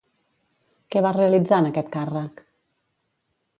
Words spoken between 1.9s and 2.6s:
càrrec?